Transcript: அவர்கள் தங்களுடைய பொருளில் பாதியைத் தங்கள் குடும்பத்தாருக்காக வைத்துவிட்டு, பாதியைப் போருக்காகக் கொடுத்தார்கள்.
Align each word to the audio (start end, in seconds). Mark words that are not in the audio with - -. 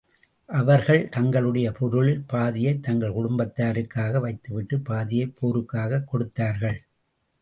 அவர்கள் 0.45 1.09
தங்களுடைய 1.09 1.71
பொருளில் 1.71 2.23
பாதியைத் 2.27 2.83
தங்கள் 2.83 3.13
குடும்பத்தாருக்காக 3.13 4.19
வைத்துவிட்டு, 4.19 4.77
பாதியைப் 4.79 5.35
போருக்காகக் 5.41 6.03
கொடுத்தார்கள். 6.03 6.83